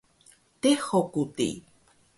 [0.61, 1.49] Dehuk ku di